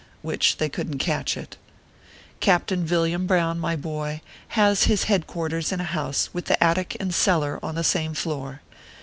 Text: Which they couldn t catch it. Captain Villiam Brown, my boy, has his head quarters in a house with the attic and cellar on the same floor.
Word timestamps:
Which 0.23 0.57
they 0.57 0.67
couldn 0.67 0.97
t 0.97 1.05
catch 1.05 1.37
it. 1.37 1.57
Captain 2.39 2.83
Villiam 2.87 3.27
Brown, 3.27 3.59
my 3.59 3.75
boy, 3.75 4.21
has 4.57 4.85
his 4.85 5.03
head 5.03 5.27
quarters 5.27 5.71
in 5.71 5.79
a 5.79 5.83
house 5.83 6.27
with 6.33 6.45
the 6.45 6.57
attic 6.63 6.97
and 6.99 7.13
cellar 7.13 7.59
on 7.61 7.75
the 7.75 7.83
same 7.83 8.15
floor. 8.15 8.61